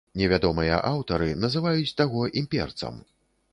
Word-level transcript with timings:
Невядомыя 0.19 0.79
аўтары 0.91 1.29
называюць 1.43 1.93
таго 2.01 2.25
імперцам. 2.43 3.01